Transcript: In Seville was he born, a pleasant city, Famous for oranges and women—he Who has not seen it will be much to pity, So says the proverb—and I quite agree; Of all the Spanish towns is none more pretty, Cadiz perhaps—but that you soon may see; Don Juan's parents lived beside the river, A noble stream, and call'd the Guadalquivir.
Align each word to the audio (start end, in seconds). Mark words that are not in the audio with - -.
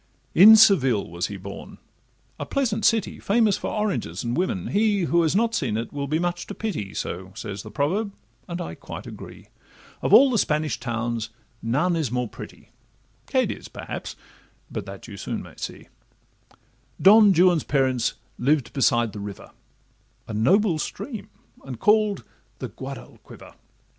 In 0.33 0.55
Seville 0.55 1.07
was 1.11 1.27
he 1.27 1.37
born, 1.37 1.77
a 2.39 2.45
pleasant 2.47 2.85
city, 2.85 3.19
Famous 3.19 3.55
for 3.55 3.69
oranges 3.71 4.23
and 4.23 4.35
women—he 4.35 5.01
Who 5.03 5.21
has 5.21 5.35
not 5.35 5.53
seen 5.53 5.77
it 5.77 5.93
will 5.93 6.07
be 6.07 6.17
much 6.17 6.47
to 6.47 6.55
pity, 6.55 6.95
So 6.95 7.31
says 7.35 7.61
the 7.61 7.69
proverb—and 7.69 8.59
I 8.59 8.73
quite 8.73 9.05
agree; 9.05 9.49
Of 10.01 10.11
all 10.11 10.31
the 10.31 10.39
Spanish 10.39 10.79
towns 10.79 11.25
is 11.25 11.29
none 11.61 12.01
more 12.11 12.27
pretty, 12.27 12.71
Cadiz 13.27 13.67
perhaps—but 13.67 14.87
that 14.87 15.07
you 15.07 15.17
soon 15.17 15.43
may 15.43 15.53
see; 15.57 15.87
Don 16.99 17.31
Juan's 17.31 17.63
parents 17.63 18.15
lived 18.39 18.73
beside 18.73 19.13
the 19.13 19.19
river, 19.19 19.51
A 20.27 20.33
noble 20.33 20.79
stream, 20.79 21.29
and 21.63 21.79
call'd 21.79 22.23
the 22.57 22.69
Guadalquivir. 22.69 23.53